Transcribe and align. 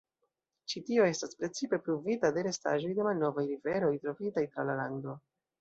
Ĉi 0.71 0.81
tio 0.87 1.03
estas 1.09 1.37
precipe 1.41 1.79
pruvita 1.89 2.33
de 2.39 2.45
restaĵoj 2.49 2.91
de 3.01 3.05
malnovaj 3.09 3.47
riveroj 3.53 3.95
trovitaj 4.07 4.49
tra 4.57 4.71
la 4.73 4.83
lando. 4.85 5.19